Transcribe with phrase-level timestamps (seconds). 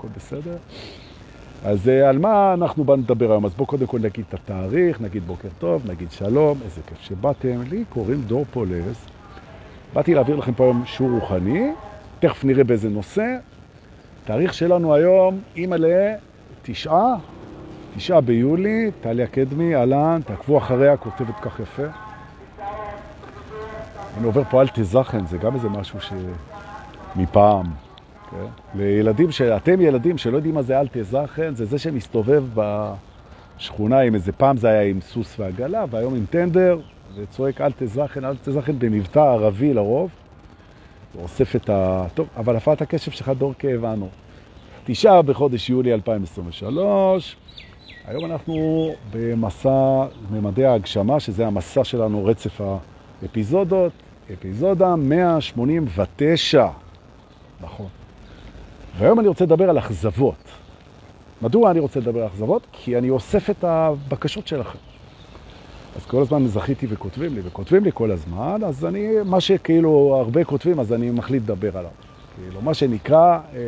[0.00, 0.56] הכל בסדר.
[1.64, 3.44] אז אה, על מה אנחנו באנו לדבר היום?
[3.44, 7.62] אז בואו קודם כל נגיד את התאריך, נגיד בוקר טוב, נגיד שלום, איזה כיף שבאתם.
[7.70, 9.06] לי קוראים דור פולס.
[9.92, 11.72] באתי להעביר לכם פה היום שיעור רוחני,
[12.20, 13.36] תכף נראה באיזה נושא.
[14.24, 15.76] תאריך שלנו היום, אימא
[16.62, 17.14] לתשעה,
[17.96, 21.86] תשעה ביולי, טליה קדמי, אהלן, תעקבו אחריה, כותבת כך יפה.
[24.18, 26.12] אני עובר פה אל תזכן, זה גם איזה משהו ש...
[28.30, 28.46] כן?
[28.74, 34.32] לילדים, שאתם ילדים שלא יודעים מה זה אל תזכן, זה זה שמסתובב בשכונה עם איזה
[34.32, 36.80] פעם זה היה עם סוס ועגלה, והיום עם טנדר,
[37.16, 40.10] וצועק אל תזכן, אל תזכן במבטא ערבי לרוב.
[41.16, 42.06] ואוסף את ה...
[42.14, 44.08] טוב, אבל הפעת הקשב שלך דור הבנו.
[44.84, 47.36] תשעה בחודש יולי 2023.
[48.06, 52.60] היום אנחנו במסע ממדי ההגשמה, שזה המסע שלנו, רצף
[53.22, 53.92] האפיזודות,
[54.32, 56.66] אפיזודה 189.
[57.60, 57.99] נכון.
[58.98, 60.44] והיום אני רוצה לדבר על אכזבות.
[61.42, 62.66] מדוע אני רוצה לדבר על אכזבות?
[62.72, 64.78] כי אני אוסף את הבקשות שלכם.
[65.96, 70.44] אז כל הזמן זכיתי וכותבים לי, וכותבים לי כל הזמן, אז אני, מה שכאילו הרבה
[70.44, 71.90] כותבים, אז אני מחליט לדבר עליו.
[72.36, 73.60] כאילו, מה שנקרא אה,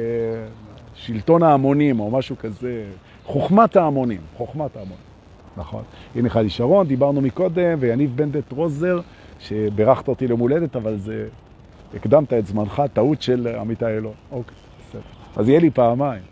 [0.94, 2.84] שלטון ההמונים, או משהו כזה,
[3.24, 5.04] חוכמת ההמונים, חוכמת ההמונים.
[5.56, 5.82] נכון.
[6.14, 9.00] הנה חלי שרון, דיברנו מקודם, ויניב בנדט רוזר,
[9.38, 11.28] שברכת אותי ליום הולדת, אבל זה...
[11.94, 14.12] הקדמת את זמנך, טעות של עמיתי אלון.
[14.32, 14.56] אוקיי.
[15.36, 16.22] אז יהיה לי פעמיים.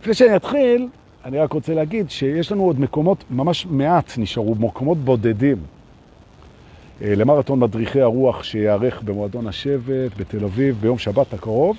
[0.00, 0.88] לפני שאני אתחיל,
[1.24, 5.56] אני רק רוצה להגיד שיש לנו עוד מקומות, ממש מעט נשארו, מקומות בודדים.
[7.02, 11.76] אה, למרתון מדריכי הרוח שיערך במועדון השבט בתל אביב ביום שבת הקרוב,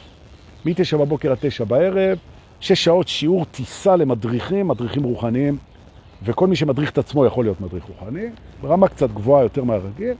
[0.66, 2.18] מ-9 בבוקר עד 9 בערב,
[2.60, 5.58] 6 שעות שיעור טיסה למדריכים, מדריכים רוחניים,
[6.24, 8.26] וכל מי שמדריך את עצמו יכול להיות מדריך רוחני,
[8.62, 10.14] ברמה קצת גבוהה יותר מהרגיל.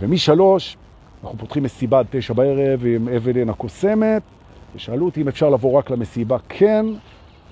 [0.00, 0.76] ומשלוש
[1.22, 4.22] אנחנו פותחים מסיבה עד 9 בערב עם אבלין הקוסמת,
[4.76, 6.86] ושאלו אותי אם אפשר לבוא רק למסיבה, כן,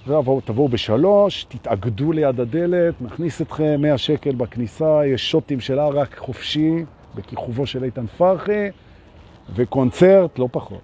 [0.06, 6.84] ותבואו בשלוש, תתאגדו ליד הדלת, נכניס אתכם 100 שקל בכניסה, יש שוטים של ערק חופשי,
[7.14, 8.68] בכיכובו של איתן פרחי,
[9.54, 10.80] וקונצרט, לא פחות,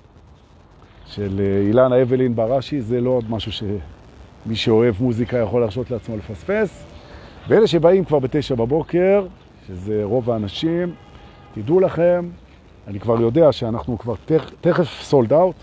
[1.06, 6.16] של אה, אילנה אבלין בראשי, זה לא עוד משהו שמי שאוהב מוזיקה יכול להרשות לעצמו
[6.16, 6.84] לפספס.
[7.48, 9.26] ואלה שבאים כבר בתשע בבוקר,
[9.68, 10.94] שזה רוב האנשים,
[11.54, 12.28] תדעו לכם,
[12.86, 14.14] אני כבר יודע שאנחנו כבר
[14.60, 15.56] תכף סולד אאוט,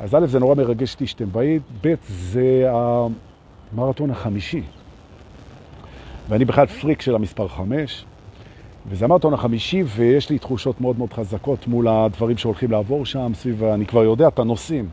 [0.00, 4.62] אז א', זה נורא מרגש אותי שאתם באים, ב', זה המרתון החמישי.
[6.28, 8.04] ואני בכלל פריק של המספר חמש,
[8.88, 13.64] וזה המרתון החמישי, ויש לי תחושות מאוד מאוד חזקות מול הדברים שהולכים לעבור שם, סביב,
[13.64, 14.88] אני כבר יודע את הנושאים.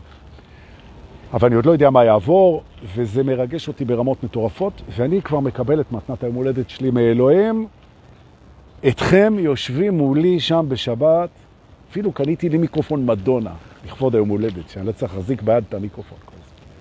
[1.33, 2.63] אבל אני עוד לא יודע מה יעבור,
[2.95, 7.67] וזה מרגש אותי ברמות מטורפות, ואני כבר מקבל את מתנת היום הולדת שלי מאלוהים.
[8.87, 11.29] אתכם יושבים מולי שם בשבת,
[11.91, 13.53] אפילו קניתי לי מיקרופון מדונה.
[13.87, 16.17] לכבוד היום הולדת, שאני לא צריך להחזיק ביד את המיקרופון.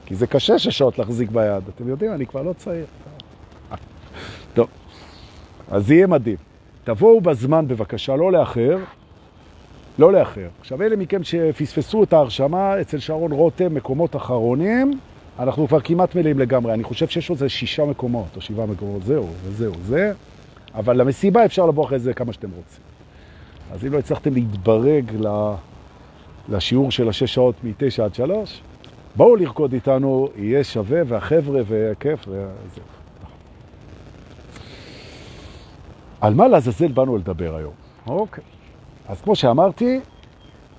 [0.06, 1.62] כי זה קשה שעות להחזיק ביד.
[1.74, 2.86] אתם יודעים, אני כבר לא צעיר.
[4.54, 4.68] טוב,
[5.70, 6.36] אז יהיה מדהים.
[6.84, 8.78] תבואו בזמן בבקשה, לא לאחר.
[9.98, 10.48] לא לאחר.
[10.60, 14.98] עכשיו, אלה מכם שפספסו את ההרשמה אצל שרון רותם, מקומות אחרונים,
[15.38, 16.72] אנחנו כבר כמעט מלאים לגמרי.
[16.74, 20.12] אני חושב שיש עוד שישה מקומות, או שבעה מקומות, זהו, וזהו, זה.
[20.74, 22.82] אבל למסיבה אפשר לבוא אחרי זה כמה שאתם רוצים.
[23.72, 25.10] אז אם לא הצלחתם להתברג
[26.48, 28.62] לשיעור של השש שעות מ-9 עד 3,
[29.16, 32.84] בואו לרקוד איתנו, יהיה שווה, והחבר'ה, וכיף, וזהו.
[36.20, 37.72] על מה לעזאזל באנו לדבר היום?
[38.06, 38.44] אוקיי.
[39.08, 40.00] אז כמו שאמרתי,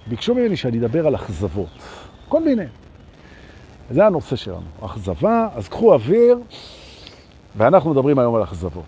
[0.07, 1.67] ביקשו ממני שאני אדבר על אכזבות.
[2.29, 2.65] כל מיני.
[3.89, 6.39] זה הנושא שלנו, אכזבה, אז קחו אוויר,
[7.57, 8.83] ואנחנו מדברים היום על אכזבות,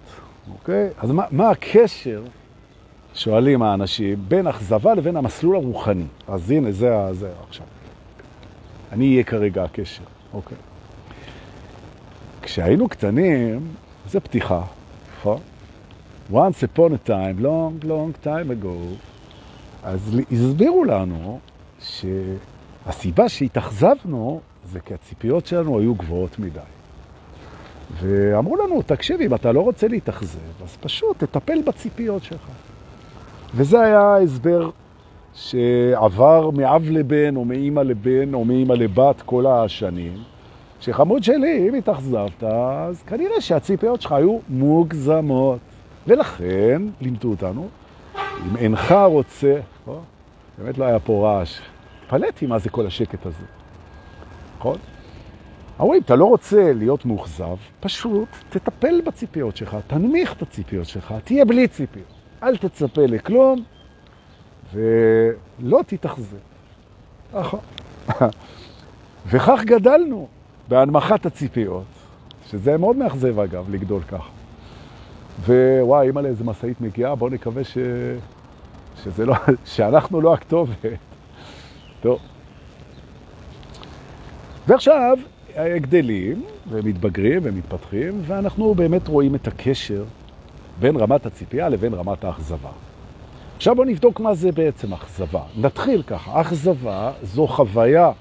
[0.52, 0.90] אוקיי?
[0.98, 2.24] אז מה, מה הקשר
[3.14, 6.06] שואלים האנשים, בין אכזבה לבין המסלול הרוחני.
[6.28, 7.66] אז הנה, זה, זה עכשיו.
[8.92, 10.04] אני אהיה כרגע הקשר,
[10.34, 10.58] אוקיי.
[12.42, 13.68] כשהיינו קטנים,
[14.08, 14.62] זה פתיחה,
[15.18, 15.40] נכון?
[16.32, 18.96] once upon a time, long, long time ago,
[19.84, 21.40] אז הסבירו לנו
[21.80, 26.60] שהסיבה שהתאכזבנו זה כי הציפיות שלנו היו גבוהות מדי.
[28.00, 32.50] ואמרו לנו, תקשיב, אם אתה לא רוצה להתאכזב, אז פשוט תטפל בציפיות שלך.
[33.56, 34.70] וזה היה ההסבר
[35.34, 40.14] שעבר מאב לבן, או מאמא לבן, או מאמא לבת כל השנים,
[40.80, 45.60] שחמוד שלי, אם התאכזבת, אז כנראה שהציפיות שלך היו מוגזמות.
[46.08, 47.68] ולכן לימדו אותנו,
[48.18, 50.00] אם אינך רוצה, או,
[50.58, 51.60] באמת לא היה פה רעש,
[52.08, 53.46] פלטתי מה זה כל השקט הזה,
[54.58, 54.78] נכון?
[55.80, 61.14] אמרו, אם אתה לא רוצה להיות מאוכזב, פשוט תטפל בציפיות שלך, תנמיך את הציפיות שלך,
[61.24, 62.19] תהיה בלי ציפיות.
[62.44, 63.64] אל תצפה לכלום,
[64.74, 66.38] ולא תתאכזב.
[67.34, 67.60] נכון.
[69.30, 70.28] וכך גדלנו,
[70.68, 71.84] בהנמכת הציפיות,
[72.50, 74.30] שזה מאוד מאכזב אגב, לגדול ככה.
[75.46, 77.78] ווואי, אימא לאיזה משאית מגיעה, בואו נקווה ש...
[79.04, 79.36] שזה לא...
[79.76, 80.86] שאנחנו לא הכתובת.
[82.02, 82.20] טוב.
[84.68, 85.18] ועכשיו
[85.58, 90.04] גדלים ומתבגרים ומתפתחים, ואנחנו באמת רואים את הקשר
[90.80, 92.70] בין רמת הציפייה לבין רמת האכזבה.
[93.56, 95.42] עכשיו בואו נבדוק מה זה בעצם אכזבה.
[95.58, 98.12] נתחיל ככה, אכזבה זו חוויה,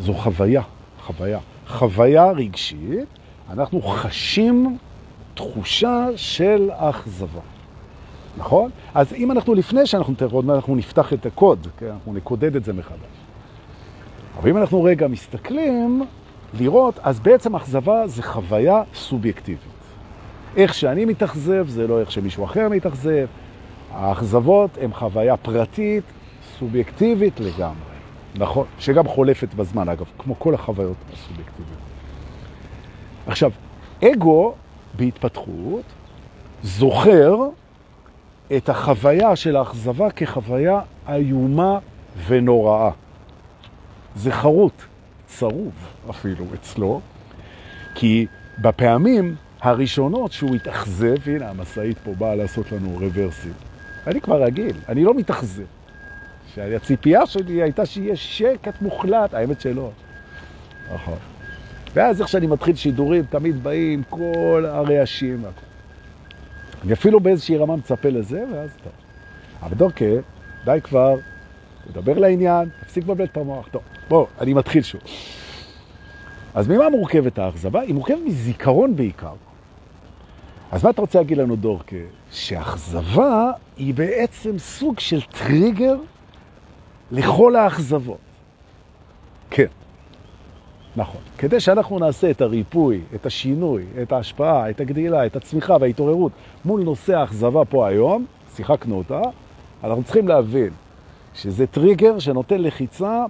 [0.00, 0.62] זו חוויה,
[1.00, 1.38] חוויה,
[1.68, 3.08] חוויה רגשית,
[3.50, 4.78] אנחנו חשים
[5.34, 7.40] תחושה של אכזבה.
[8.36, 8.70] נכון?
[8.94, 11.86] אז אם אנחנו לפני שאנחנו תראות, אנחנו נפתח את הקוד, כן?
[11.86, 13.16] אנחנו נקודד את זה מחדש.
[14.38, 16.02] אבל אם אנחנו רגע מסתכלים,
[16.58, 19.75] לראות, אז בעצם אכזבה זה חוויה סובייקטיבית.
[20.56, 23.26] איך שאני מתאכזב זה לא איך שמישהו אחר מתאכזב.
[23.90, 26.04] האכזבות הן חוויה פרטית,
[26.58, 27.96] סובייקטיבית לגמרי.
[28.34, 28.66] נכון?
[28.78, 31.78] שגם חולפת בזמן, אגב, כמו כל החוויות הסובייקטיביות.
[33.26, 33.50] עכשיו,
[34.04, 34.54] אגו
[34.96, 35.84] בהתפתחות
[36.62, 37.36] זוכר
[38.56, 41.78] את החוויה של האכזבה כחוויה איומה
[42.26, 42.90] ונוראה.
[44.16, 44.82] זה חרוט,
[45.26, 45.72] צרוב
[46.10, 47.00] אפילו אצלו,
[47.94, 48.26] כי
[48.58, 53.52] בפעמים הראשונות שהוא התאכזב, הנה המסעית פה באה לעשות לנו רוורסים.
[54.06, 55.62] אני כבר רגיל, אני לא מתאכזב.
[56.54, 59.90] שהציפייה שלי הייתה שיהיה שקט מוחלט, האמת שלא.
[60.94, 61.18] נכון.
[61.94, 65.44] ואז איך שאני מתחיל שידורים, תמיד באים כל הרעשים.
[66.84, 68.92] אני אפילו באיזושהי רמה מצפה לזה, ואז טוב.
[69.62, 70.16] אבל דוקא,
[70.64, 71.16] די כבר,
[71.92, 73.68] תדבר לעניין, תפסיק לבלבל את המוח.
[73.70, 75.00] טוב, בוא, אני מתחיל שוב.
[76.54, 77.80] אז ממה מורכבת האכזבה?
[77.80, 79.34] היא מורכבת מזיכרון בעיקר.
[80.72, 81.96] אז מה אתה רוצה להגיד לנו, דורקה?
[82.30, 85.96] שאכזבה היא בעצם סוג של טריגר
[87.10, 88.18] לכל האכזבות.
[89.50, 89.66] כן,
[90.96, 91.20] נכון.
[91.38, 96.32] כדי שאנחנו נעשה את הריפוי, את השינוי, את ההשפעה, את הגדילה, את הצמיחה וההתעוררות
[96.64, 98.26] מול נושא האכזבה פה היום,
[98.56, 99.20] שיחקנו אותה,
[99.84, 100.70] אנחנו צריכים להבין
[101.34, 103.24] שזה טריגר שנותן לחיצה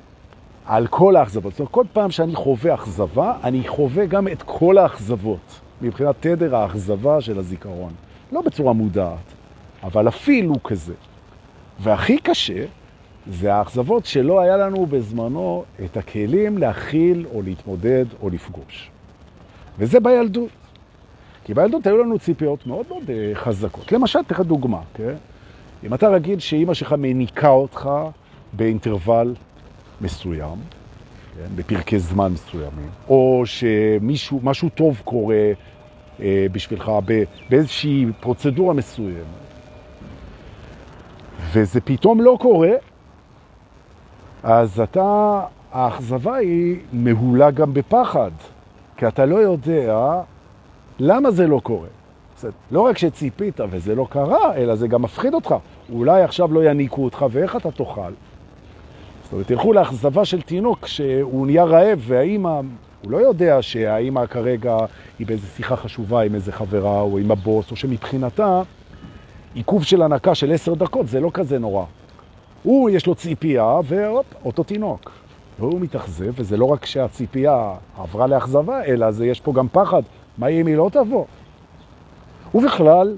[0.67, 1.53] על כל האכזבות.
[1.53, 6.57] זאת אומרת, כל פעם שאני חווה אכזבה, אני חווה גם את כל האכזבות, מבחינת תדר
[6.57, 7.93] האכזבה של הזיכרון.
[8.33, 9.33] לא בצורה מודעת,
[9.83, 10.95] אבל אפילו כזה.
[11.81, 12.65] והכי קשה
[13.27, 18.91] זה האכזבות שלא היה לנו בזמנו את הכלים להכיל או להתמודד או לפגוש.
[19.79, 20.49] וזה בילדות.
[21.45, 23.93] כי בילדות היו לנו ציפיות מאוד מאוד אה, חזקות.
[23.93, 25.15] למשל, תכף דוגמה, כן?
[25.85, 27.91] אם אתה רגיל שאימא שלך מניקה אותך
[28.53, 29.35] באינטרוול
[30.01, 30.59] מסוים,
[31.37, 31.57] כן?
[31.57, 35.53] בפרקי זמן מסוימים, או שמישהו, משהו טוב קורה
[36.21, 36.93] אה, בשבילך
[37.51, 39.47] באיזושהי פרוצדורה מסוימת,
[41.53, 42.73] וזה פתאום לא קורה,
[44.43, 45.41] אז אתה,
[45.73, 48.31] האכזבה היא מהולה גם בפחד,
[48.97, 50.21] כי אתה לא יודע
[50.99, 51.89] למה זה לא קורה.
[52.37, 55.55] זאת, לא רק שציפית וזה לא קרה, אלא זה גם מפחיד אותך.
[55.93, 58.13] אולי עכשיו לא יניקו אותך, ואיך אתה תאכל?
[59.27, 62.61] זאת אומרת, תלכו לאכזבה של תינוק שהוא נהיה רעב, והאימא,
[63.03, 64.77] הוא לא יודע שהאימא כרגע
[65.19, 68.63] היא באיזו שיחה חשובה עם איזה חברה או עם הבוס, או שמבחינתה
[69.55, 71.85] עיכוב של הנקה של עשר דקות זה לא כזה נורא.
[72.63, 75.11] הוא, יש לו ציפייה, והופ, אותו תינוק.
[75.59, 80.03] והוא מתאכזב, וזה לא רק שהציפייה עברה לאכזבה, אלא זה יש פה גם פחד.
[80.39, 81.25] מה אם היא לא תבוא?
[82.55, 83.17] ובכלל,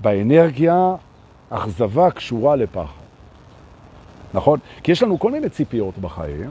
[0.00, 0.94] באנרגיה,
[1.50, 3.07] אכזבה קשורה לפחד.
[4.34, 4.58] נכון?
[4.82, 6.50] כי יש לנו כל מיני ציפיות בחיים,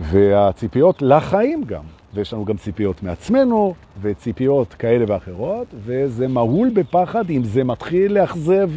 [0.00, 1.82] והציפיות לחיים גם.
[2.14, 8.70] ויש לנו גם ציפיות מעצמנו, וציפיות כאלה ואחרות, וזה מהול בפחד אם זה מתחיל לאכזב,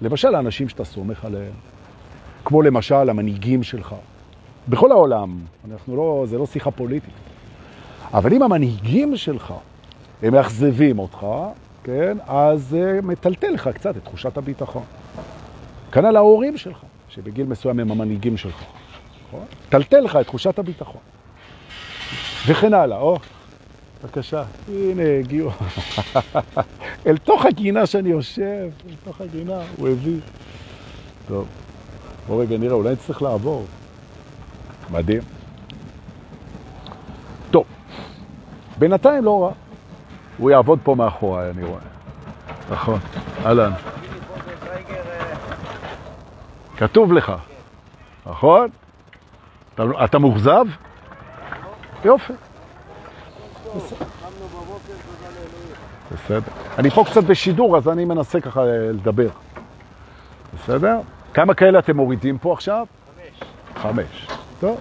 [0.00, 1.52] למשל, האנשים שאתה סומך עליהם.
[2.44, 3.94] כמו למשל המנהיגים שלך.
[4.68, 5.38] בכל העולם,
[5.70, 7.14] אנחנו לא, זה לא שיחה פוליטית.
[8.14, 9.54] אבל אם המנהיגים שלך,
[10.22, 11.26] הם מאכזבים אותך,
[11.84, 14.82] כן, אז זה מטלטל לך קצת את תחושת הביטחון.
[15.92, 16.78] כנ"ל ההורים שלך,
[17.14, 18.62] שבגיל מסוים הם המנהיגים שלך.
[19.28, 19.44] נכון?
[19.68, 21.00] טלטל לך את תחושת הביטחון.
[22.46, 23.18] וכן הלאה, או,
[24.04, 25.50] בבקשה, הנה הגיעו.
[27.06, 30.20] אל תוך הגינה שאני יושב, אל תוך הגינה, הוא הביא.
[31.28, 31.46] טוב.
[32.26, 33.64] בוא רגע נראה, אולי נצטרך לעבור.
[34.90, 35.22] מדהים.
[37.50, 37.64] טוב,
[38.78, 39.52] בינתיים לא רע.
[40.38, 41.80] הוא יעבוד פה מאחוריי, אני רואה.
[42.70, 42.98] נכון,
[43.44, 43.72] אהלן.
[46.80, 47.32] כתוב לך,
[48.26, 48.68] נכון?
[49.74, 50.64] אתה, אתה מאוכזב?
[52.04, 52.32] יופי.
[56.12, 56.52] בסדר.
[56.78, 59.28] אני פה קצת בשידור, אז אני מנסה ככה לדבר.
[60.54, 61.00] בסדר?
[61.34, 62.86] כמה כאלה אתם מורידים פה עכשיו?
[63.76, 63.82] חמש.
[63.82, 64.26] חמש.
[64.60, 64.80] טוב,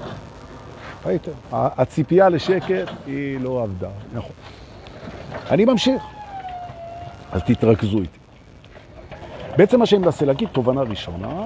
[1.05, 1.31] ראיתם?
[1.51, 4.35] הציפייה לשקט היא לא עבדה, נכון.
[5.49, 6.03] אני ממשיך.
[7.31, 8.19] אז תתרכזו איתי.
[9.57, 11.45] בעצם מה שאני מנסה להגיד, תובנה ראשונה,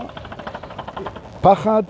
[1.44, 1.84] פחד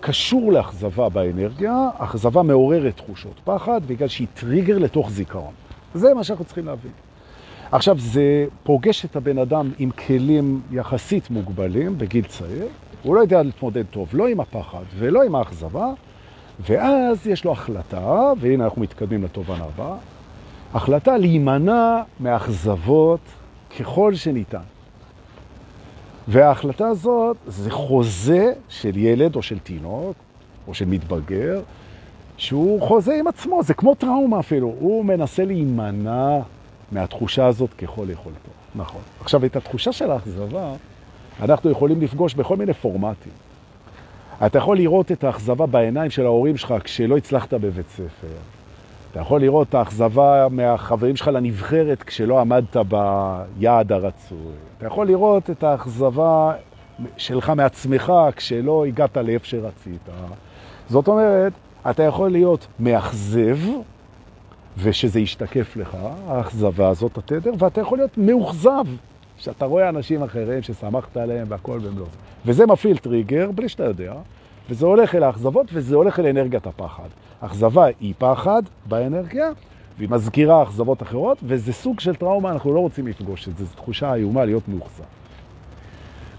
[0.00, 5.52] קשור לאכזבה באנרגיה, אכזבה מעוררת תחושות פחד, בגלל שהיא טריגר לתוך זיכרון.
[5.94, 6.90] זה מה שאנחנו צריכים להבין.
[7.72, 12.66] עכשיו, זה פוגש את הבן אדם עם כלים יחסית מוגבלים בגיל צעיר,
[13.02, 15.86] הוא לא יודע להתמודד טוב, לא עם הפחד ולא עם האכזבה,
[16.60, 19.96] ואז יש לו החלטה, והנה אנחנו מתקדמים לתובנה הבאה,
[20.74, 23.20] החלטה להימנע מאכזבות
[23.78, 24.77] ככל שניתן.
[26.28, 30.16] וההחלטה הזאת זה חוזה של ילד או של תינוק
[30.68, 31.60] או של מתבגר,
[32.36, 34.74] שהוא חוזה עם עצמו, זה כמו טראומה אפילו.
[34.78, 36.38] הוא מנסה להימנע
[36.92, 38.50] מהתחושה הזאת ככל יכולתו.
[38.74, 39.00] נכון.
[39.20, 40.72] עכשיו, את התחושה של האכזבה
[41.42, 43.32] אנחנו יכולים לפגוש בכל מיני פורמטים.
[44.46, 48.36] אתה יכול לראות את האכזבה בעיניים של ההורים שלך כשלא הצלחת בבית ספר.
[49.10, 54.38] אתה יכול לראות את האכזבה מהחברים שלך לנבחרת כשלא עמדת ביעד הרצוי.
[54.78, 56.52] אתה יכול לראות את האכזבה
[57.16, 60.08] שלך מעצמך כשלא הגעת לאיפה שרצית.
[60.88, 61.52] זאת אומרת,
[61.90, 63.58] אתה יכול להיות מאכזב,
[64.78, 65.96] ושזה ישתקף לך,
[66.26, 68.84] האכזבה הזאת, התדר, ואתה יכול להיות מאוכזב,
[69.36, 72.18] שאתה רואה אנשים אחרים ששמחת עליהם והכל במלוא זה.
[72.46, 74.12] וזה מפעיל טריגר בלי שאתה יודע,
[74.68, 77.08] וזה הולך אל האכזבות וזה הולך אל אנרגיית הפחד.
[77.40, 79.50] אכזבה היא פחד באנרגיה,
[79.98, 83.74] והיא מזכירה אכזבות אחרות, וזה סוג של טראומה, אנחנו לא רוצים לפגוש את זה, זו
[83.76, 85.04] תחושה איומה להיות מאוכזב.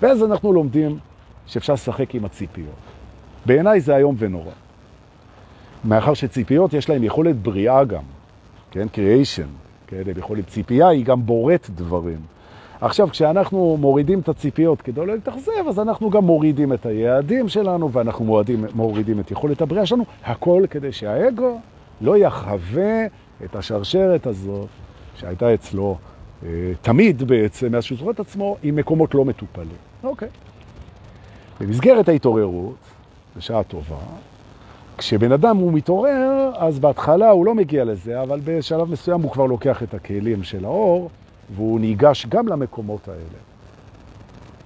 [0.02, 1.00] ואז אנחנו לומדים
[1.48, 2.76] שאפשר לשחק עם הציפיות.
[3.46, 4.52] בעיניי זה היום ונורא.
[5.86, 8.04] מאחר שציפיות יש להן יכולת בריאה גם,
[8.72, 8.88] כן?
[8.88, 9.48] קריאיישן,
[9.88, 10.02] כן?
[10.18, 12.20] יכולת ציפייה היא גם בורט דברים.
[12.82, 17.92] עכשיו, כשאנחנו מורידים את הציפיות כדי לא להתאכזב, אז אנחנו גם מורידים את היעדים שלנו,
[17.92, 21.60] ואנחנו מורידים, מורידים את יכולת הבריאה שלנו, הכל כדי שהאגו
[22.02, 23.06] לא יחווה
[23.44, 24.68] את השרשרת הזאת
[25.16, 25.98] שהייתה אצלו
[26.44, 26.50] אה,
[26.82, 29.78] תמיד בעצם, מאז שהוא זוכר את עצמו, עם מקומות לא מטופלים.
[30.04, 30.28] אוקיי.
[31.60, 32.76] במסגרת ההתעוררות,
[33.38, 33.96] בשעה טובה,
[34.98, 39.46] כשבן אדם הוא מתעורר, אז בהתחלה הוא לא מגיע לזה, אבל בשלב מסוים הוא כבר
[39.46, 41.10] לוקח את הכלים של האור,
[41.56, 43.40] והוא ניגש גם למקומות האלה.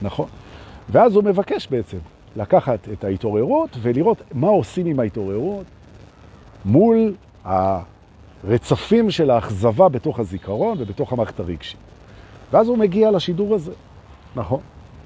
[0.01, 0.27] נכון.
[0.89, 1.97] ואז הוא מבקש בעצם
[2.35, 5.65] לקחת את ההתעוררות ולראות מה עושים עם ההתעוררות
[6.65, 7.13] מול
[7.45, 11.79] הרצפים של האכזבה בתוך הזיכרון ובתוך המערכת הרגשית.
[12.51, 13.73] ואז הוא מגיע לשידור הזה.
[14.35, 14.59] נכון.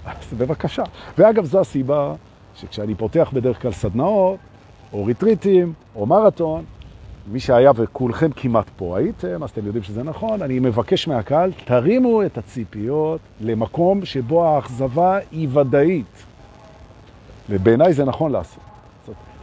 [0.06, 0.84] אז בבקשה.
[1.18, 2.14] ואגב, זו הסיבה
[2.56, 4.38] שכשאני פותח בדרך כלל סדנאות,
[4.94, 6.64] או ריטריטים, או מרתון,
[7.32, 12.24] מי שהיה וכולכם כמעט פה הייתם, אז אתם יודעים שזה נכון, אני מבקש מהקהל, תרימו
[12.24, 16.24] את הציפיות למקום שבו האכזבה היא ודאית.
[17.50, 18.64] ובעיניי זה נכון לעשות.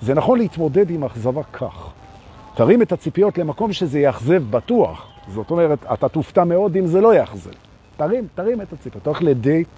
[0.02, 1.90] זה נכון להתמודד עם אכזבה כך.
[2.54, 5.08] תרים את הציפיות למקום שזה יאכזב בטוח.
[5.28, 7.50] זאת אומרת, אתה תופתע מאוד אם זה לא יאכזב.
[7.96, 9.02] תרים, תרים את הציפיות.
[9.02, 9.68] אתה הולך לדייט,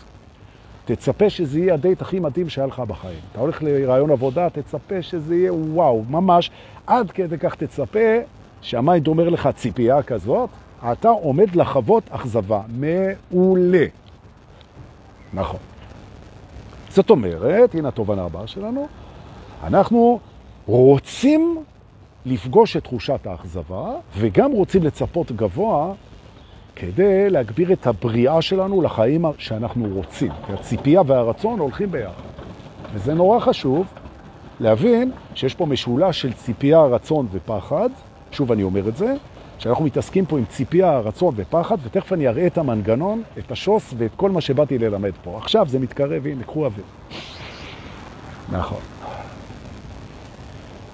[0.86, 3.18] תצפה שזה יהיה הדייט הכי מדהים שהיה לך בחיים.
[3.32, 6.50] אתה הולך לראיון עבודה, תצפה שזה יהיה וואו, ממש.
[6.86, 8.18] עד כדי כך תצפה
[8.62, 10.50] שה mind אומר לך ציפייה כזאת,
[10.92, 12.60] אתה עומד לחוות אכזבה.
[12.68, 13.86] מעולה.
[15.32, 15.60] נכון.
[16.88, 18.86] זאת אומרת, הנה התובנה הבאה שלנו,
[19.64, 20.20] אנחנו
[20.66, 21.62] רוצים
[22.26, 25.92] לפגוש את תחושת האכזבה, וגם רוצים לצפות גבוה
[26.76, 30.32] כדי להגביר את הבריאה שלנו לחיים שאנחנו רוצים.
[30.46, 32.22] כי הציפייה והרצון הולכים ביחד.
[32.92, 33.86] וזה נורא חשוב
[34.60, 37.88] להבין שיש פה משולש של ציפייה, רצון ופחד.
[38.32, 39.14] שוב אני אומר את זה,
[39.58, 44.10] שאנחנו מתעסקים פה עם ציפייה, רצון ופחד, ותכף אני אראה את המנגנון, את השוס ואת
[44.16, 45.38] כל מה שבאתי ללמד פה.
[45.38, 46.84] עכשיו זה מתקרב, הנה, קחו אוויר.
[48.52, 48.80] נכון.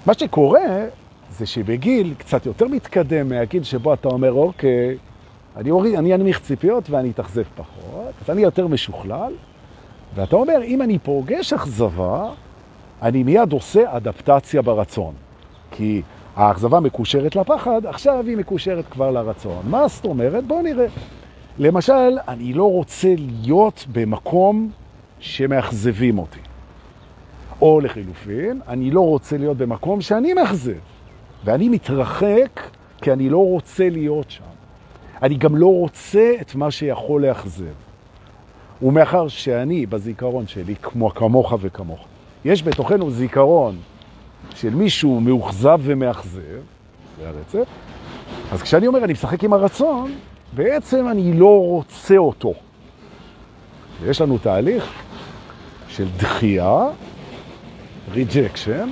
[0.05, 0.85] מה שקורה
[1.31, 4.97] זה שבגיל קצת יותר מתקדם מהגיל שבו אתה אומר, אוקיי,
[5.57, 9.33] אני, אוריד, אני אנמיך ציפיות ואני אתאכזב פחות, אז אני יותר משוכלל,
[10.15, 12.29] ואתה אומר, אם אני פוגש אכזבה,
[13.01, 15.13] אני מיד עושה אדפטציה ברצון.
[15.71, 16.01] כי
[16.35, 19.61] האכזבה מקושרת לפחד, עכשיו היא מקושרת כבר לרצון.
[19.69, 20.43] מה זאת אומרת?
[20.43, 20.87] בואו נראה.
[21.59, 24.71] למשל, אני לא רוצה להיות במקום
[25.19, 26.39] שמאכזבים אותי.
[27.61, 30.79] או לחילופין, אני לא רוצה להיות במקום שאני מאכזב.
[31.45, 32.59] ואני מתרחק
[33.01, 34.52] כי אני לא רוצה להיות שם.
[35.23, 37.73] אני גם לא רוצה את מה שיכול לאכזב.
[38.81, 42.05] ומאחר שאני, בזיכרון שלי, כמו כמוך וכמוך,
[42.45, 43.77] יש בתוכנו זיכרון
[44.55, 46.61] של מישהו מאוכזב ומאכזב,
[47.19, 47.69] זה הרצף,
[48.51, 50.11] אז כשאני אומר אני משחק עם הרצון,
[50.53, 52.53] בעצם אני לא רוצה אותו.
[54.05, 54.93] יש לנו תהליך
[55.89, 56.87] של דחייה,
[58.13, 58.87] rejection,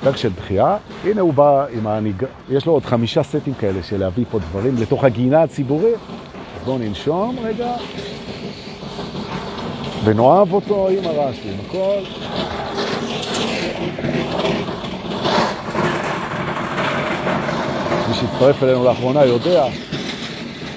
[0.00, 2.24] פרק של בחייה, הנה הוא בא עם הניג...
[2.48, 5.94] יש לו עוד חמישה סטים כאלה של להביא פה דברים לתוך הגינה הציבורית.
[6.56, 7.72] אז בואו ננשום רגע,
[10.04, 12.00] ונאהב אותו עם הרעש ועם הכל.
[18.08, 19.66] מי שהצטרף אלינו לאחרונה יודע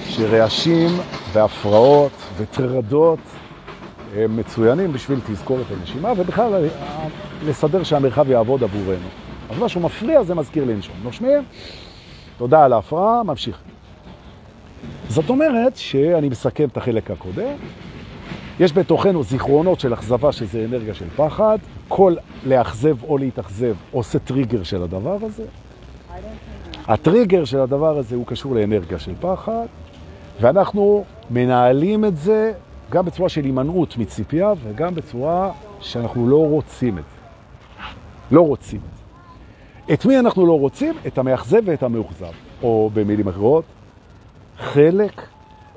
[0.08, 0.90] שרעשים
[1.32, 3.18] והפרעות וטרדות
[4.16, 6.54] הם מצוינים בשביל תזכורת הנשימה, ובכלל
[7.46, 9.08] לסדר שהמרחב יעבוד עבורנו.
[9.50, 10.94] אז משהו מפריע זה מזכיר לנשום.
[11.02, 11.42] נושמים,
[12.38, 13.62] תודה על ההפרעה, ממשיך.
[15.08, 17.56] זאת אומרת שאני מסכם את החלק הקודם,
[18.60, 21.58] יש בתוכנו זיכרונות של אכזבה שזה אנרגיה של פחד,
[21.88, 22.14] כל
[22.46, 25.44] לאכזב או להתאכזב עושה טריגר של הדבר הזה.
[26.86, 29.66] הטריגר של הדבר הזה הוא קשור לאנרגיה של פחד,
[30.40, 32.52] ואנחנו מנהלים את זה
[32.90, 37.13] גם בצורה של הימנעות מציפייה וגם בצורה שאנחנו לא רוצים את זה.
[38.30, 38.80] לא רוצים
[39.92, 40.94] את מי אנחנו לא רוצים?
[41.06, 42.32] את המאכזב ואת המאוכזב.
[42.62, 43.64] או במילים אחרות,
[44.58, 45.22] חלק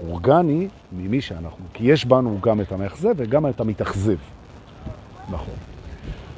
[0.08, 1.66] אורגני ממי שאנחנו.
[1.74, 4.18] כי יש בנו גם את המאכזב וגם את המתאכזב.
[5.30, 5.54] נכון.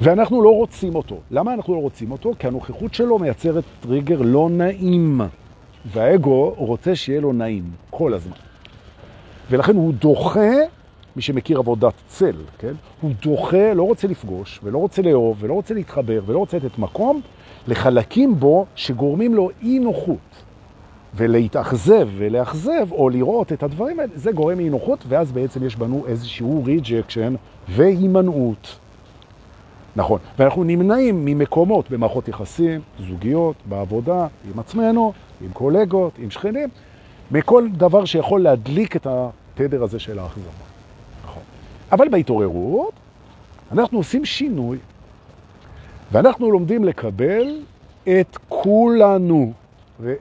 [0.00, 1.16] ואנחנו לא רוצים אותו.
[1.30, 2.32] למה אנחנו לא רוצים אותו?
[2.38, 5.20] כי הנוכחות שלו מייצרת טריגר לא נעים.
[5.86, 8.36] והאגו רוצה שיהיה לו נעים כל הזמן.
[9.50, 10.50] ולכן הוא דוחה,
[11.16, 12.72] מי שמכיר עבודת צל, כן?
[13.00, 17.20] הוא דוחה, לא רוצה לפגוש, ולא רוצה לאהוב, ולא רוצה להתחבר, ולא רוצה לתת מקום
[17.68, 20.18] לחלקים בו שגורמים לו אי נוחות.
[21.14, 26.06] ולהתאכזב ולאכזב, או לראות את הדברים האלה, זה גורם אי נוחות, ואז בעצם יש בנו
[26.06, 27.34] איזשהו rejection
[27.68, 28.78] והימנעות.
[29.96, 36.68] נכון, ואנחנו נמנעים ממקומות במערכות יחסים, זוגיות, בעבודה, עם עצמנו, עם קולגות, עם שכנים,
[37.30, 40.69] מכל דבר שיכול להדליק את התדר הזה של האכזבה.
[41.92, 42.92] אבל בהתעוררות
[43.72, 44.78] אנחנו עושים שינוי,
[46.12, 47.60] ואנחנו לומדים לקבל
[48.02, 49.52] את כולנו.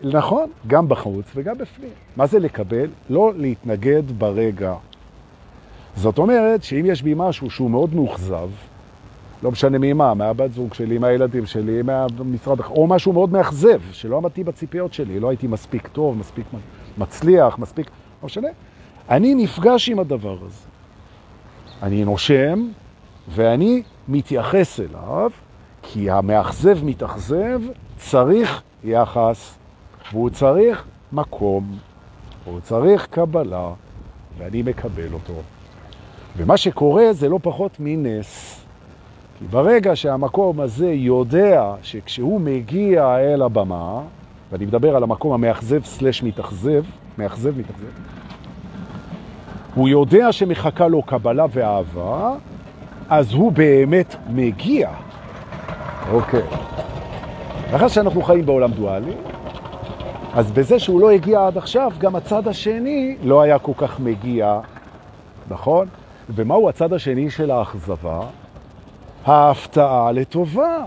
[0.04, 1.90] נכון, גם בחוץ וגם בפנים.
[2.16, 2.88] מה זה לקבל?
[3.10, 4.76] לא להתנגד ברגע.
[5.96, 8.50] זאת אומרת שאם יש בי משהו שהוא מאוד מאוכזב,
[9.44, 14.44] לא משנה ממה, מהבת זוג שלי, מהילדים שלי, מהמשרד או משהו מאוד מאכזב, שלא עמדתי
[14.44, 16.46] בציפיות שלי, לא הייתי מספיק טוב, מספיק
[16.98, 17.90] מצליח, מספיק,
[18.22, 18.48] לא משנה.
[19.10, 20.69] אני נפגש עם הדבר הזה.
[21.84, 22.68] אני נושם,
[23.28, 25.32] ואני מתייחס אליו,
[25.82, 27.62] כי המאכזב מתאכזב,
[27.98, 29.58] צריך יחס,
[30.12, 31.78] והוא צריך מקום,
[32.44, 33.70] והוא צריך קבלה,
[34.38, 35.34] ואני מקבל אותו.
[36.38, 38.62] ומה שקורה זה לא פחות מנס.
[39.40, 44.02] כי ברגע שהמקום הזה יודע שכשהוא מגיע אל הבמה,
[44.52, 46.84] ואני מדבר על המקום המאכזב סלש מתאכזב,
[47.18, 47.86] מאכזב מתאכזב,
[49.76, 52.34] הוא יודע שמחכה לו קבלה ואהבה,
[53.10, 54.90] אז הוא באמת מגיע.
[56.12, 56.44] אוקיי.
[57.74, 59.14] מאחר שאנחנו חיים בעולם דואלי,
[60.34, 64.60] אז בזה שהוא לא הגיע עד עכשיו, גם הצד השני לא היה כל כך מגיע,
[65.50, 65.88] נכון?
[66.30, 68.20] ומהו הצד השני של האכזבה?
[69.26, 70.78] ההפתעה לטובה.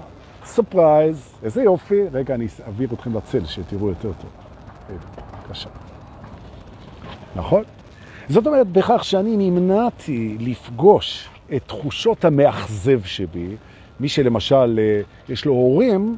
[0.44, 2.02] Surprise, איזה יופי.
[2.12, 4.30] רגע, אני אעביר אתכם לצל, שתראו יותר טוב.
[5.46, 5.68] בבקשה.
[7.36, 7.62] נכון?
[8.28, 13.56] זאת אומרת, בכך שאני נמנעתי לפגוש את תחושות המאכזב שבי,
[14.00, 16.16] מי שלמשל אה, יש לו הורים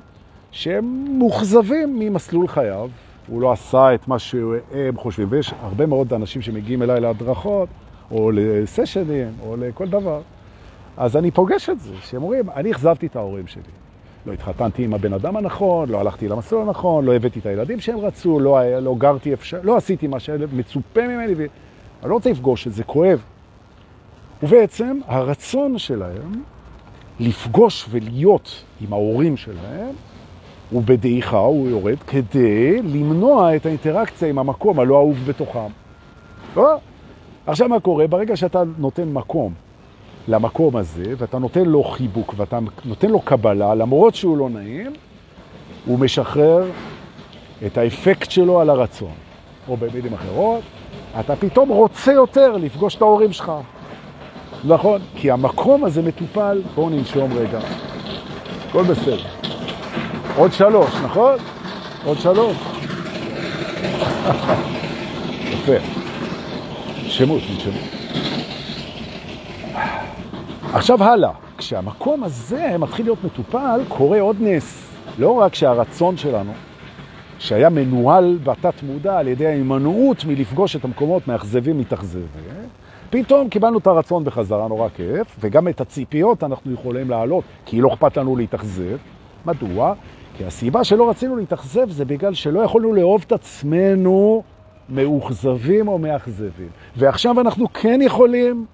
[0.50, 2.88] שהם מוכזבים ממסלול חייו,
[3.26, 7.68] הוא לא עשה את מה שהם חושבים, ויש הרבה מאוד אנשים שמגיעים אליי להדרכות,
[8.10, 10.20] או לסשנים, או לכל דבר.
[10.96, 13.62] אז אני פוגש את זה, שהם אומרים, אני החזבתי את ההורים שלי.
[14.26, 17.98] לא התחתנתי עם הבן אדם הנכון, לא הלכתי למסלול הנכון, לא הבאתי את הילדים שהם
[17.98, 21.34] רצו, לא, לא גרתי אפשר, לא עשיתי מה שמצופה ממני,
[22.04, 23.22] ואני לא רוצה לפגוש את זה, כואב.
[24.42, 26.42] ובעצם הרצון שלהם
[27.20, 29.94] לפגוש ולהיות עם ההורים שלהם,
[30.70, 35.70] הוא בדעיכה, הוא יורד, כדי למנוע את האינטראקציה עם המקום הלא אהוב בתוכם.
[36.56, 36.76] לא?
[37.46, 38.06] עכשיו מה קורה?
[38.06, 39.52] ברגע שאתה נותן מקום
[40.28, 44.92] למקום הזה, ואתה נותן לו חיבוק, ואתה נותן לו קבלה, למרות שהוא לא נעים,
[45.86, 46.70] הוא משחרר
[47.66, 49.14] את האפקט שלו על הרצון.
[49.68, 50.62] או במילים אחרות,
[51.20, 53.52] אתה פתאום רוצה יותר לפגוש את ההורים שלך.
[54.64, 55.00] נכון?
[55.16, 57.58] כי המקום הזה מטופל, בואו ננשום רגע.
[58.68, 59.24] הכל בסדר.
[60.36, 61.34] עוד שלוש, נכון?
[62.04, 62.56] עוד שלוש.
[65.52, 65.72] יפה.
[66.96, 68.04] שמות, נשמות.
[70.72, 74.90] עכשיו הלאה, כשהמקום הזה מתחיל להיות מטופל, קורה עוד נס.
[75.18, 76.52] לא רק שהרצון שלנו,
[77.44, 82.26] שהיה מנוהל בתת מודע על ידי ההימנעות מלפגוש את המקומות מאכזבים מתאכזבים,
[83.10, 87.88] פתאום קיבלנו את הרצון בחזרה, נורא כיף, וגם את הציפיות אנחנו יכולים לעלות, כי לא
[87.88, 88.96] אכפת לנו להתאכזב,
[89.46, 89.94] מדוע?
[90.36, 94.42] כי הסיבה שלא רצינו להתאכזב זה בגלל שלא יכולנו לאהוב את עצמנו
[94.88, 96.68] מאוכזבים או מאכזבים.
[96.96, 98.66] ועכשיו אנחנו כן יכולים.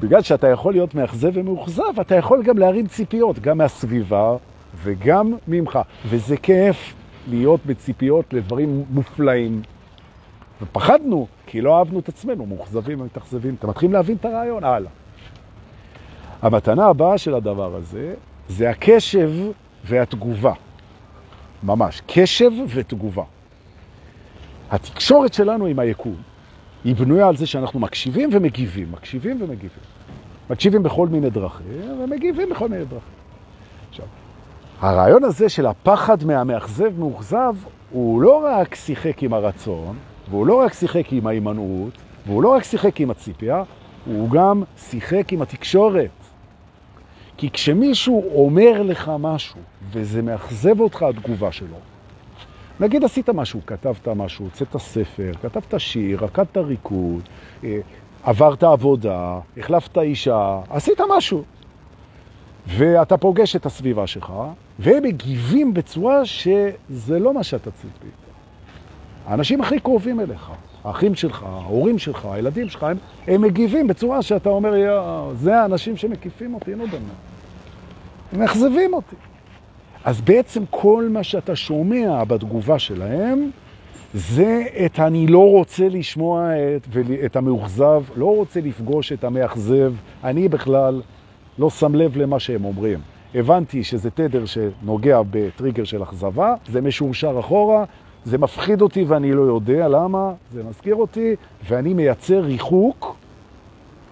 [0.00, 4.36] בגלל שאתה יכול להיות מאכזב ומאוכזב, אתה יכול גם להרים ציפיות, גם מהסביבה
[4.82, 5.78] וגם ממך.
[6.06, 6.94] וזה כיף
[7.30, 9.62] להיות בציפיות לדברים מופלאים.
[10.62, 13.54] ופחדנו, כי לא אהבנו את עצמנו, מאוכזבים ומתאכזבים.
[13.54, 14.64] אתם מתחילים להבין את הרעיון?
[14.64, 14.90] הלאה.
[16.42, 18.14] המתנה הבאה של הדבר הזה,
[18.48, 19.30] זה הקשב
[19.84, 20.52] והתגובה.
[21.62, 23.24] ממש, קשב ותגובה.
[24.70, 26.16] התקשורת שלנו עם היקום
[26.84, 29.84] היא בנויה על זה שאנחנו מקשיבים ומגיבים, מקשיבים ומגיבים.
[30.50, 33.19] מקשיבים בכל מיני דרכים ומגיבים בכל מיני דרכים.
[34.80, 37.54] הרעיון הזה של הפחד מהמאכזב מאוכזב
[37.90, 39.96] הוא לא רק שיחק עם הרצון,
[40.30, 41.92] והוא לא רק שיחק עם ההימנעות,
[42.26, 43.62] והוא לא רק שיחק עם הציפייה,
[44.04, 46.10] הוא גם שיחק עם התקשורת.
[47.36, 51.76] כי כשמישהו אומר לך משהו, וזה מאכזב אותך התגובה שלו,
[52.80, 57.22] נגיד עשית משהו, כתבת משהו, הוצאת ספר, כתבת שיר, רקדת ריקוד,
[57.64, 57.78] אה,
[58.22, 61.44] עברת עבודה, החלפת אישה, עשית משהו.
[62.66, 64.32] ואתה פוגש את הסביבה שלך,
[64.78, 68.10] והם מגיבים בצורה שזה לא מה שאתה ציפית.
[69.26, 70.50] האנשים הכי קרובים אליך,
[70.84, 72.96] האחים שלך, ההורים שלך, הילדים שלך, הם,
[73.26, 74.72] הם מגיבים בצורה שאתה אומר,
[75.34, 77.02] זה האנשים שמקיפים אותי, נו באמת.
[78.32, 79.16] הם מאכזבים אותי.
[80.04, 83.50] אז בעצם כל מה שאתה שומע בתגובה שלהם,
[84.14, 86.88] זה את אני לא רוצה לשמוע את,
[87.24, 89.92] את המאוכזב, לא רוצה לפגוש את המאכזב,
[90.24, 91.02] אני בכלל
[91.60, 92.98] לא שם לב למה שהם אומרים.
[93.34, 97.84] הבנתי שזה תדר שנוגע בטריגר של אכזבה, זה משורשר אחורה,
[98.24, 101.36] זה מפחיד אותי ואני לא יודע למה, זה מזכיר אותי,
[101.68, 103.16] ואני מייצר ריחוק,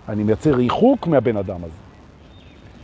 [0.08, 1.78] אני מייצר ריחוק מהבן אדם הזה.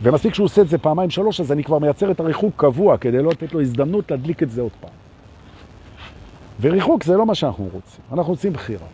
[0.01, 3.21] ומספיק שהוא עושה את זה פעמיים שלוש, אז אני כבר מייצר את הריחוק קבוע, כדי
[3.21, 4.91] לא לתת לו הזדמנות להדליק את זה עוד פעם.
[6.61, 8.87] וריחוק זה לא מה שאנחנו רוצים, אנחנו רוצים בחירה.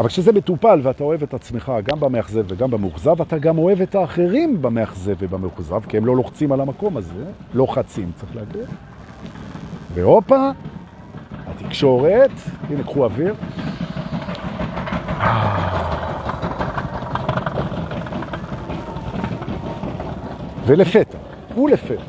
[0.00, 3.94] אבל כשזה מטופל ואתה אוהב את עצמך גם במאכזב וגם במאוכזב, אתה גם אוהב את
[3.94, 8.68] האחרים במאכזב ובמאוכזב, כי הם לא לוחצים על המקום הזה, לוחצים, צריך להגיד.
[9.94, 10.50] והופה,
[11.46, 12.30] התקשורת,
[12.70, 13.34] הנה קחו אוויר.
[20.66, 21.18] ולפתע,
[21.56, 22.02] ולפתע,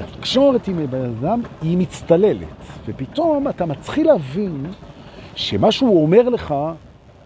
[0.00, 2.46] התקשורת עם הבן אדם היא מצטללת,
[2.86, 4.66] ופתאום אתה מתחיל להבין
[5.34, 6.54] שמה שהוא אומר לך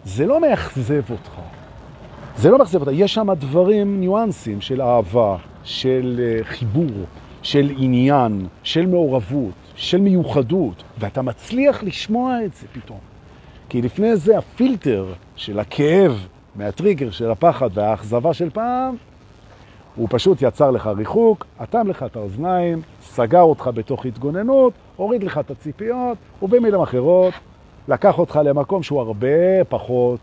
[0.05, 1.31] זה לא מאכזב אותך.
[2.37, 2.91] זה לא מאכזב אותך.
[2.95, 6.91] יש שם דברים, ניואנסים של אהבה, של אה, חיבור,
[7.43, 12.99] של עניין, של מעורבות, של מיוחדות, ואתה מצליח לשמוע את זה פתאום.
[13.69, 18.97] כי לפני זה הפילטר של הכאב מהטריגר של הפחד והאכזבה של פעם,
[19.97, 25.39] הוא פשוט יצר לך ריחוק, אטם לך את האוזניים, סגר אותך בתוך התגוננות, הוריד לך
[25.39, 27.35] את הציפיות, ובמילים אחרות,
[27.91, 30.21] לקח אותך למקום שהוא הרבה פחות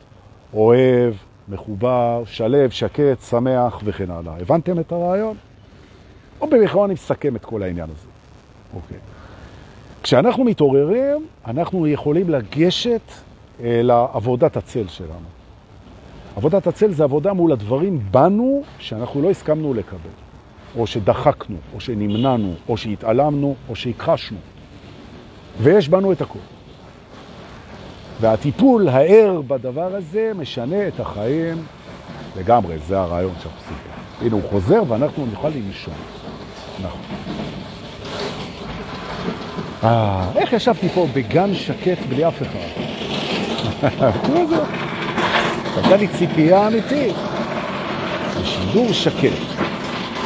[0.53, 1.13] אוהב,
[1.49, 4.34] מחובר, שלב, שקט, שמח וכן הלאה.
[4.41, 5.36] הבנתם את הרעיון?
[6.41, 8.08] או במכרון אני מסכם את כל העניין הזה.
[8.73, 8.97] אוקיי.
[10.03, 13.12] כשאנחנו מתעוררים, אנחנו יכולים לגשת
[13.60, 15.27] לעבודת הצל שלנו.
[16.36, 20.10] עבודת הצל זה עבודה מול הדברים בנו שאנחנו לא הסכמנו לקבל,
[20.77, 24.38] או שדחקנו, או שנמנענו, או שהתעלמנו, או שהכחשנו.
[25.62, 26.41] ויש בנו את הכול.
[28.21, 31.63] והטיפול הער בדבר הזה משנה את החיים
[32.38, 34.25] לגמרי, זה הרעיון עושים פה.
[34.25, 35.93] הנה, הוא חוזר ואנחנו נוכל לנשום.
[36.84, 37.01] נכון.
[39.84, 42.82] אה, איך ישבתי פה בגן שקט בלי אף אחד?
[45.75, 47.15] הייתה לי ציפייה אמיתית.
[48.43, 49.38] שידור שקט,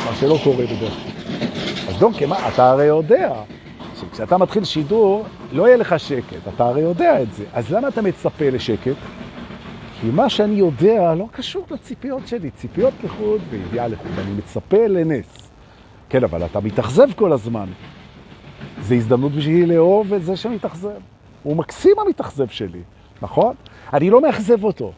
[0.06, 1.90] מה שלא קורה בדרך כלל.
[1.90, 3.32] אז דונקי, מה, אתה הרי יודע
[4.12, 7.44] שכשאתה מתחיל שידור, לא יהיה לך שקט, אתה הרי יודע את זה.
[7.54, 8.96] אז למה אתה מצפה לשקט?
[10.02, 12.52] כי מה שאני יודע לא קשור לציפיות שלי.
[12.52, 14.12] ציפיות לחוד וידיעה לחוד.
[14.18, 15.52] אני מצפה לנס.
[16.10, 17.68] כן, אבל אתה מתאכזב כל הזמן.
[18.82, 21.00] זה הזדמנות בשבילי לאהוב את זה שמתאכזב.
[21.44, 22.82] הוא מקסים המתאכזב שלי,
[23.22, 23.56] נכון?
[23.94, 24.92] אני לא מאכזב אותו.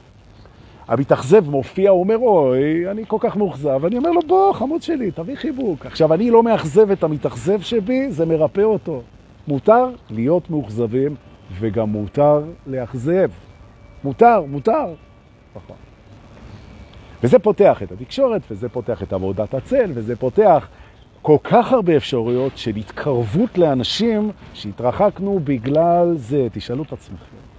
[0.88, 3.86] המתאכזב מופיע, הוא אומר, אוי, אני כל כך מאוכזב.
[3.86, 5.86] אני אומר לו, בוא, חמוד שלי, תביא חיבוק.
[5.86, 9.02] עכשיו, אני לא מאכזב את המתאכזב שבי, זה מרפא אותו.
[9.48, 11.16] מותר להיות מאוכזבים,
[11.60, 13.30] וגם מותר לאכזב.
[14.04, 14.94] מותר, מותר.
[15.56, 15.76] נכון.
[17.24, 20.68] וזה פותח את התקשורת, וזה פותח את עבודת הצל, וזה פותח
[21.22, 26.48] כל כך הרבה אפשרויות של התקרבות לאנשים שהתרחקנו בגלל זה.
[26.52, 27.53] תשאלו את עצמכם.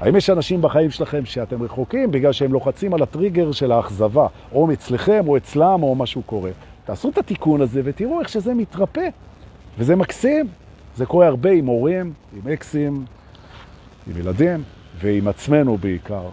[0.00, 4.72] האם יש אנשים בחיים שלכם שאתם רחוקים בגלל שהם לוחצים על הטריגר של האכזבה, או
[4.72, 6.50] אצלכם או אצלם או משהו קורה?
[6.84, 9.08] תעשו את התיקון הזה ותראו איך שזה מתרפא.
[9.78, 10.46] וזה מקסים.
[10.96, 13.04] זה קורה הרבה עם הורים, עם אקסים,
[14.06, 14.62] עם ילדים
[14.98, 16.28] ועם עצמנו בעיקר.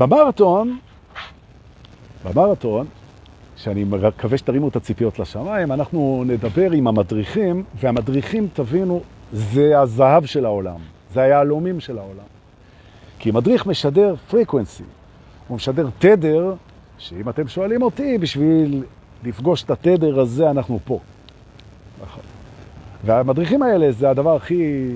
[0.00, 0.78] במרתון,
[2.24, 2.86] במרתון,
[3.56, 10.44] שאני מקווה שתרימו את הציפיות לשמיים, אנחנו נדבר עם המדריכים, והמדריכים, תבינו, זה הזהב של
[10.44, 10.78] העולם,
[11.14, 12.24] זה היהלומים של העולם.
[13.18, 14.82] כי מדריך משדר פריקוונסי,
[15.48, 16.54] הוא משדר תדר,
[16.98, 18.84] שאם אתם שואלים אותי, בשביל
[19.24, 20.98] לפגוש את התדר הזה אנחנו פה.
[22.02, 22.22] נכון.
[23.04, 24.90] והמדריכים האלה זה הדבר הכי,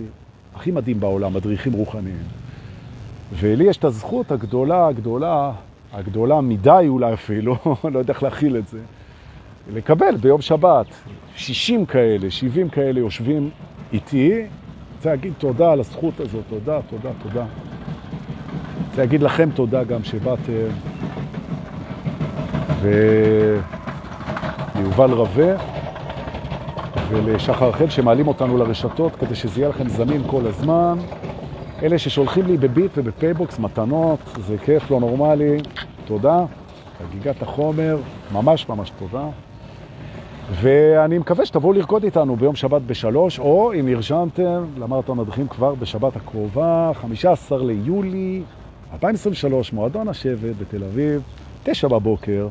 [0.55, 2.23] הכי מדהים בעולם, מדריכים רוחניים.
[3.33, 5.53] ולי יש את הזכות הגדולה, הגדולה,
[5.93, 7.57] הגדולה מדי אולי אפילו,
[7.93, 8.79] לא יודע איך להכיל את זה,
[9.73, 10.87] לקבל ביום שבת
[11.37, 13.51] 60 כאלה, 70 כאלה יושבים
[13.93, 14.43] איתי,
[14.97, 17.45] רוצה להגיד תודה על הזכות הזאת, תודה, תודה, תודה.
[18.89, 20.69] רוצה להגיד לכם תודה גם שבאתם,
[24.75, 25.57] וליובל רווה
[27.09, 30.99] ולשחר חן שמעלים אותנו לרשתות כדי שזה יהיה לכם זמין כל הזמן.
[31.83, 35.59] אלה ששולחים לי בביט ובפייבוקס מתנות, זה כיף לא נורמלי,
[36.05, 36.45] תודה.
[36.99, 37.99] חגיגת החומר,
[38.33, 39.25] ממש ממש תודה.
[40.51, 46.17] ואני מקווה שתבואו לרקוד איתנו ביום שבת בשלוש, או אם נרשמתם למרתון הדרכים כבר בשבת
[46.17, 48.43] הקרובה, 15 ליולי
[48.93, 51.23] 2023, מועדון השבט בתל אביב,
[51.63, 52.49] תשע בבוקר.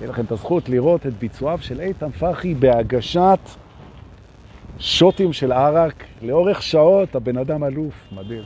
[0.00, 3.38] יהיה לכם את הזכות לראות את ביצועיו של איתן פחי בהגשת
[4.78, 8.42] שוטים של ערק לאורך שעות, הבן אדם אלוף, מדהים.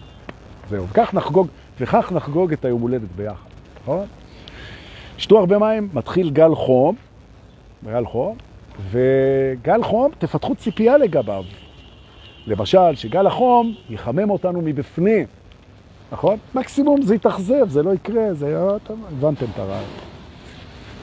[0.71, 1.49] זהו, כך נחגוג,
[1.81, 3.49] וכך נחגוג את היום הולדת ביחד,
[3.83, 4.07] נכון?
[5.19, 6.97] שתו הרבה מים, מתחיל גל חום,
[7.85, 8.37] גל חום,
[8.91, 11.45] וגל חום, תפתחו ציפייה לגביו.
[12.47, 15.27] למשל, שגל החום יחמם אותנו מבפנים,
[16.13, 16.39] נכון?
[16.55, 18.59] מקסימום זה יתאכזב, זה לא יקרה, זה...
[18.89, 19.85] הבנתם את הרעיון.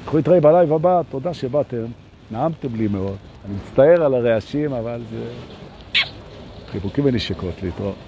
[0.06, 1.86] אנחנו נתראה בלייב הבא, תודה שבאתם,
[2.32, 3.16] נעמתם לי מאוד.
[3.46, 5.24] אני מצטער על הרעשים, אבל זה
[6.72, 8.07] חיבוקים ונשיקות להתראות.